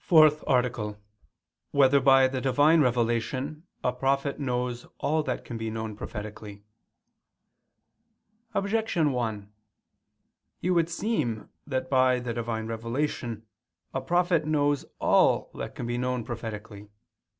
[0.02, 1.00] FOURTH ARTICLE [II II, Q.
[1.78, 1.92] 171, Art.
[2.00, 6.64] 4] Whether by the Divine Revelation a Prophet Knows All That Can Be Known Prophetically?
[8.54, 9.52] Objection 1:
[10.62, 13.46] It would seem that by the Divine revelation
[13.94, 16.88] a prophet knows all that can be known prophetically.